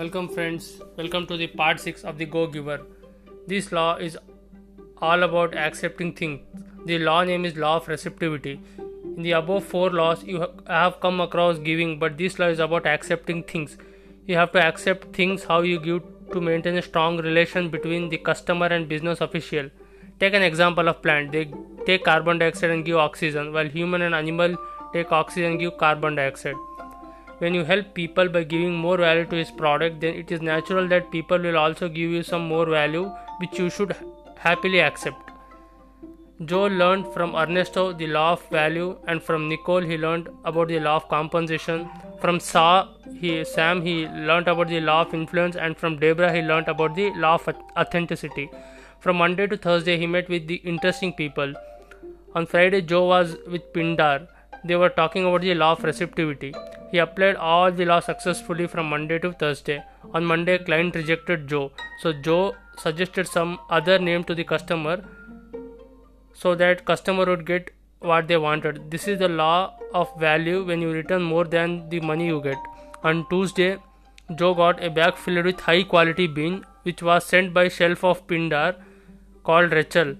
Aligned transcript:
Welcome, 0.00 0.28
friends. 0.30 0.80
Welcome 0.96 1.26
to 1.26 1.36
the 1.36 1.46
part 1.46 1.78
6 1.78 2.04
of 2.04 2.16
the 2.16 2.24
Go 2.24 2.46
Giver. 2.46 2.80
This 3.46 3.70
law 3.70 3.96
is 3.96 4.16
all 4.96 5.22
about 5.22 5.54
accepting 5.54 6.14
things. 6.14 6.40
The 6.86 6.98
law 6.98 7.22
name 7.22 7.44
is 7.44 7.54
Law 7.54 7.76
of 7.76 7.86
Receptivity. 7.86 8.62
In 9.04 9.22
the 9.22 9.32
above 9.32 9.66
four 9.66 9.90
laws, 9.90 10.24
you 10.24 10.46
have 10.66 11.00
come 11.00 11.20
across 11.20 11.58
giving, 11.58 11.98
but 11.98 12.16
this 12.16 12.38
law 12.38 12.46
is 12.46 12.60
about 12.60 12.86
accepting 12.86 13.42
things. 13.42 13.76
You 14.26 14.36
have 14.36 14.52
to 14.52 14.64
accept 14.64 15.14
things 15.14 15.44
how 15.44 15.60
you 15.60 15.78
give 15.78 16.02
to 16.32 16.40
maintain 16.40 16.78
a 16.78 16.82
strong 16.82 17.18
relation 17.18 17.68
between 17.68 18.08
the 18.08 18.16
customer 18.16 18.68
and 18.68 18.88
business 18.88 19.20
official. 19.20 19.68
Take 20.18 20.32
an 20.32 20.42
example 20.42 20.88
of 20.88 21.02
plant. 21.02 21.32
They 21.32 21.52
take 21.84 22.04
carbon 22.04 22.38
dioxide 22.38 22.70
and 22.70 22.86
give 22.86 22.96
oxygen, 22.96 23.52
while 23.52 23.68
human 23.68 24.00
and 24.00 24.14
animal 24.14 24.56
take 24.94 25.12
oxygen 25.12 25.50
and 25.50 25.60
give 25.60 25.76
carbon 25.76 26.14
dioxide 26.14 26.56
when 27.40 27.54
you 27.54 27.64
help 27.64 27.94
people 27.94 28.28
by 28.28 28.42
giving 28.44 28.74
more 28.84 28.96
value 28.98 29.26
to 29.32 29.36
his 29.36 29.50
product 29.50 30.00
then 30.00 30.14
it 30.22 30.30
is 30.30 30.42
natural 30.48 30.86
that 30.88 31.10
people 31.10 31.38
will 31.48 31.56
also 31.56 31.88
give 31.88 32.10
you 32.16 32.22
some 32.22 32.46
more 32.46 32.66
value 32.66 33.04
which 33.40 33.58
you 33.58 33.68
should 33.70 33.94
happily 34.38 34.80
accept. 34.80 35.30
Joe 36.44 36.66
learned 36.66 37.06
from 37.14 37.34
ernesto 37.34 37.92
the 37.92 38.06
law 38.06 38.32
of 38.32 38.42
value 38.50 38.96
and 39.06 39.22
from 39.22 39.48
nicole 39.48 39.86
he 39.90 39.96
learned 39.98 40.28
about 40.44 40.68
the 40.68 40.80
law 40.80 40.96
of 40.96 41.08
compensation 41.08 41.88
from 42.20 42.40
Sa, 42.40 42.88
he, 43.20 43.44
sam 43.44 43.80
he 43.82 44.06
learned 44.06 44.48
about 44.48 44.68
the 44.68 44.80
law 44.80 45.00
of 45.02 45.14
influence 45.14 45.56
and 45.56 45.76
from 45.76 45.98
debra 45.98 46.32
he 46.34 46.42
learned 46.42 46.68
about 46.68 46.94
the 46.94 47.10
law 47.14 47.34
of 47.34 47.48
authenticity. 47.76 48.50
From 49.00 49.16
monday 49.16 49.46
to 49.46 49.56
thursday 49.56 49.96
he 49.98 50.06
met 50.06 50.28
with 50.28 50.46
the 50.46 50.56
interesting 50.56 51.14
people. 51.14 51.54
On 52.34 52.44
friday 52.44 52.82
joe 52.82 53.06
was 53.06 53.36
with 53.46 53.72
pindar. 53.72 54.28
They 54.62 54.76
were 54.76 54.90
talking 54.90 55.24
about 55.24 55.40
the 55.40 55.54
law 55.54 55.72
of 55.72 55.84
receptivity 55.84 56.52
he 56.90 56.98
applied 56.98 57.36
all 57.36 57.70
the 57.70 57.84
law 57.84 58.00
successfully 58.00 58.66
from 58.66 58.88
Monday 58.88 59.18
to 59.18 59.32
Thursday. 59.32 59.82
On 60.12 60.24
Monday, 60.24 60.58
client 60.58 60.94
rejected 60.94 61.46
Joe, 61.48 61.70
so 62.02 62.12
Joe 62.12 62.54
suggested 62.78 63.28
some 63.28 63.58
other 63.68 63.98
name 63.98 64.24
to 64.24 64.34
the 64.34 64.44
customer 64.44 65.04
so 66.32 66.54
that 66.54 66.84
customer 66.84 67.26
would 67.26 67.46
get 67.46 67.70
what 68.00 68.28
they 68.28 68.36
wanted. 68.36 68.90
This 68.90 69.06
is 69.06 69.18
the 69.18 69.28
law 69.28 69.74
of 69.92 70.08
value 70.18 70.64
when 70.64 70.80
you 70.80 70.90
return 70.90 71.22
more 71.22 71.44
than 71.44 71.88
the 71.90 72.00
money 72.00 72.26
you 72.26 72.40
get. 72.40 72.56
On 73.02 73.26
Tuesday, 73.28 73.76
Joe 74.36 74.54
got 74.54 74.82
a 74.82 74.90
bag 74.90 75.16
filled 75.16 75.44
with 75.44 75.60
high 75.60 75.82
quality 75.82 76.26
bean 76.26 76.64
which 76.82 77.02
was 77.02 77.24
sent 77.24 77.52
by 77.52 77.68
shelf 77.68 78.04
of 78.04 78.26
Pindar 78.26 78.76
called 79.44 79.72
Rachel 79.72 80.16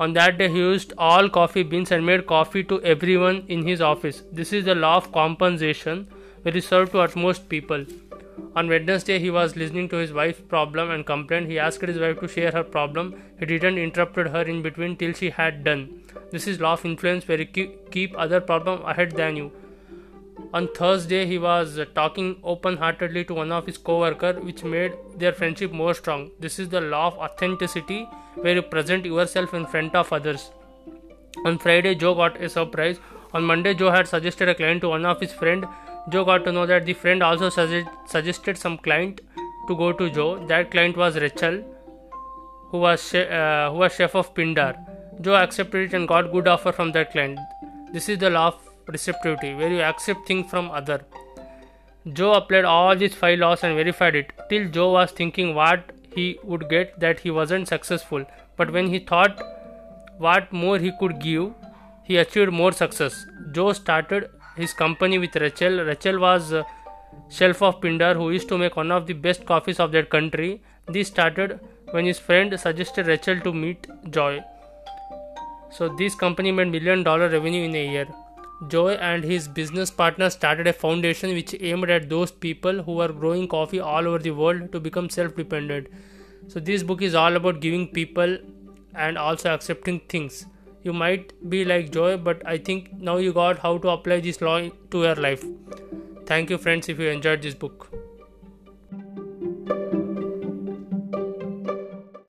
on 0.00 0.14
that 0.14 0.38
day, 0.38 0.48
he 0.48 0.58
used 0.58 0.92
all 0.96 1.28
coffee 1.28 1.62
beans 1.62 1.90
and 1.92 2.04
made 2.04 2.26
coffee 2.26 2.64
to 2.64 2.82
everyone 2.82 3.44
in 3.48 3.66
his 3.66 3.82
office. 3.82 4.22
This 4.32 4.52
is 4.52 4.64
the 4.64 4.74
law 4.74 4.96
of 4.96 5.12
compensation, 5.12 6.08
where 6.42 6.54
he 6.54 6.62
served 6.62 6.92
to 6.92 7.00
utmost 7.00 7.50
people. 7.50 7.84
On 8.56 8.66
Wednesday, 8.66 9.18
he 9.18 9.30
was 9.30 9.56
listening 9.56 9.90
to 9.90 9.96
his 9.96 10.14
wife's 10.14 10.40
problem 10.40 10.90
and 10.90 11.04
complaint. 11.04 11.48
He 11.48 11.58
asked 11.58 11.82
his 11.82 11.98
wife 11.98 12.18
to 12.20 12.28
share 12.28 12.50
her 12.50 12.64
problem. 12.64 13.14
He 13.38 13.44
didn't 13.44 13.76
interrupt 13.76 14.16
her 14.16 14.42
in 14.42 14.62
between 14.62 14.96
till 14.96 15.12
she 15.12 15.28
had 15.28 15.64
done. 15.64 16.02
This 16.30 16.46
is 16.48 16.60
law 16.60 16.72
of 16.72 16.84
influence, 16.86 17.28
where 17.28 17.40
you 17.40 17.46
keep 17.90 18.14
other 18.16 18.40
problem 18.40 18.82
ahead 18.82 19.12
than 19.12 19.36
you. 19.36 19.52
On 20.52 20.66
Thursday, 20.74 21.26
he 21.26 21.38
was 21.38 21.78
talking 21.94 22.40
open-heartedly 22.42 23.24
to 23.26 23.34
one 23.34 23.52
of 23.52 23.66
his 23.66 23.78
co-worker, 23.78 24.32
which 24.32 24.64
made 24.64 24.92
their 25.16 25.32
friendship 25.32 25.70
more 25.70 25.94
strong. 25.94 26.30
This 26.40 26.58
is 26.58 26.68
the 26.68 26.80
law 26.80 27.06
of 27.06 27.18
authenticity, 27.18 28.08
where 28.34 28.54
you 28.54 28.62
present 28.62 29.04
yourself 29.04 29.54
in 29.54 29.64
front 29.66 29.94
of 29.94 30.12
others. 30.12 30.50
On 31.44 31.56
Friday, 31.56 31.94
Joe 31.94 32.14
got 32.14 32.42
a 32.42 32.48
surprise. 32.48 32.98
On 33.32 33.44
Monday, 33.44 33.74
Joe 33.74 33.92
had 33.92 34.08
suggested 34.08 34.48
a 34.48 34.54
client 34.54 34.80
to 34.80 34.88
one 34.88 35.06
of 35.06 35.20
his 35.20 35.32
friend. 35.32 35.64
Joe 36.08 36.24
got 36.24 36.44
to 36.44 36.52
know 36.52 36.66
that 36.66 36.84
the 36.84 36.94
friend 36.94 37.22
also 37.22 37.48
suggest, 37.48 37.88
suggested 38.06 38.58
some 38.58 38.76
client 38.78 39.20
to 39.68 39.76
go 39.76 39.92
to 39.92 40.10
Joe. 40.10 40.44
That 40.48 40.72
client 40.72 40.96
was 40.96 41.16
Rachel, 41.16 41.62
who 42.70 42.78
was 42.78 43.08
she, 43.08 43.20
uh, 43.20 43.70
who 43.70 43.78
was 43.78 43.94
chef 43.94 44.16
of 44.16 44.34
Pindar. 44.34 44.74
Joe 45.20 45.36
accepted 45.36 45.92
it 45.92 45.94
and 45.94 46.08
got 46.08 46.32
good 46.32 46.48
offer 46.48 46.72
from 46.72 46.90
that 46.92 47.12
client. 47.12 47.38
This 47.92 48.08
is 48.08 48.18
the 48.18 48.30
law 48.30 48.48
of 48.48 48.69
receptivity, 48.90 49.54
where 49.54 49.68
you 49.68 49.80
accept 49.80 50.26
things 50.26 50.50
from 50.50 50.70
other. 50.70 51.00
Joe 52.12 52.32
applied 52.32 52.64
all 52.64 52.96
these 52.96 53.14
five 53.14 53.38
laws 53.38 53.62
and 53.62 53.76
verified 53.76 54.16
it. 54.16 54.32
Till 54.48 54.68
Joe 54.68 54.92
was 54.92 55.10
thinking 55.10 55.54
what 55.54 55.92
he 56.14 56.38
would 56.42 56.68
get 56.68 56.98
that 57.00 57.20
he 57.20 57.30
wasn't 57.30 57.68
successful. 57.68 58.24
But 58.56 58.72
when 58.72 58.88
he 58.88 58.98
thought 58.98 59.40
what 60.18 60.52
more 60.52 60.78
he 60.78 60.92
could 60.98 61.18
give, 61.20 61.52
he 62.04 62.16
achieved 62.16 62.52
more 62.52 62.72
success. 62.72 63.26
Joe 63.52 63.72
started 63.72 64.30
his 64.56 64.72
company 64.72 65.18
with 65.18 65.36
Rachel. 65.36 65.84
Rachel 65.84 66.18
was 66.18 66.52
uh, 66.52 66.64
shelf 67.28 67.62
of 67.62 67.80
Pindar 67.80 68.14
who 68.14 68.30
used 68.30 68.48
to 68.48 68.58
make 68.58 68.76
one 68.76 68.90
of 68.90 69.06
the 69.06 69.12
best 69.12 69.46
coffees 69.46 69.78
of 69.78 69.92
that 69.92 70.10
country. 70.10 70.62
This 70.88 71.08
started 71.08 71.60
when 71.92 72.06
his 72.06 72.18
friend 72.18 72.58
suggested 72.58 73.06
Rachel 73.06 73.40
to 73.40 73.52
meet 73.52 73.86
Joy. 74.10 74.42
So 75.70 75.88
this 75.88 76.14
company 76.14 76.50
made 76.50 76.68
million 76.68 77.02
dollar 77.02 77.28
revenue 77.28 77.64
in 77.64 77.74
a 77.74 77.86
year. 77.92 78.06
Joe 78.68 78.88
and 78.88 79.24
his 79.24 79.48
business 79.48 79.90
partner 79.90 80.28
started 80.28 80.66
a 80.66 80.72
foundation 80.72 81.30
which 81.30 81.54
aimed 81.60 81.88
at 81.88 82.10
those 82.10 82.30
people 82.30 82.82
who 82.82 83.00
are 83.00 83.08
growing 83.08 83.48
coffee 83.48 83.80
all 83.80 84.06
over 84.06 84.18
the 84.18 84.32
world 84.32 84.70
to 84.72 84.80
become 84.80 85.08
self 85.08 85.34
dependent. 85.34 85.88
So, 86.48 86.60
this 86.60 86.82
book 86.82 87.00
is 87.00 87.14
all 87.14 87.36
about 87.36 87.60
giving 87.60 87.88
people 87.88 88.36
and 88.94 89.16
also 89.16 89.54
accepting 89.54 90.00
things. 90.08 90.44
You 90.82 90.92
might 90.92 91.32
be 91.48 91.64
like 91.64 91.90
Joy, 91.92 92.16
but 92.16 92.46
I 92.46 92.58
think 92.58 92.92
now 92.92 93.16
you 93.16 93.32
got 93.32 93.58
how 93.58 93.78
to 93.78 93.88
apply 93.88 94.20
this 94.20 94.40
law 94.40 94.60
to 94.90 95.02
your 95.02 95.14
life. 95.14 95.44
Thank 96.26 96.50
you, 96.50 96.58
friends, 96.58 96.88
if 96.88 96.98
you 96.98 97.08
enjoyed 97.08 97.42
this 97.42 97.54
book. 97.54 98.09